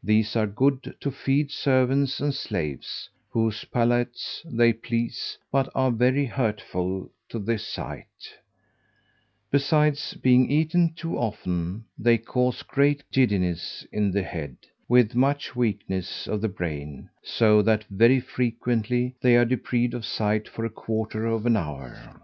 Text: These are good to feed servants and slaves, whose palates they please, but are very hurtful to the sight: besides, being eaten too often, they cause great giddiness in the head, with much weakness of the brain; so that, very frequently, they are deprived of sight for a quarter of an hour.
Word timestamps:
These 0.00 0.36
are 0.36 0.46
good 0.46 0.94
to 1.00 1.10
feed 1.10 1.50
servants 1.50 2.20
and 2.20 2.32
slaves, 2.32 3.10
whose 3.30 3.64
palates 3.64 4.40
they 4.48 4.72
please, 4.72 5.38
but 5.50 5.68
are 5.74 5.90
very 5.90 6.24
hurtful 6.24 7.10
to 7.30 7.40
the 7.40 7.58
sight: 7.58 8.38
besides, 9.50 10.14
being 10.14 10.48
eaten 10.48 10.92
too 10.94 11.18
often, 11.18 11.84
they 11.98 12.16
cause 12.16 12.62
great 12.62 13.02
giddiness 13.10 13.84
in 13.90 14.12
the 14.12 14.22
head, 14.22 14.56
with 14.88 15.16
much 15.16 15.56
weakness 15.56 16.28
of 16.28 16.40
the 16.42 16.48
brain; 16.48 17.10
so 17.24 17.60
that, 17.60 17.82
very 17.90 18.20
frequently, 18.20 19.16
they 19.20 19.36
are 19.36 19.44
deprived 19.44 19.94
of 19.94 20.04
sight 20.06 20.46
for 20.46 20.64
a 20.64 20.70
quarter 20.70 21.26
of 21.26 21.44
an 21.44 21.56
hour. 21.56 22.20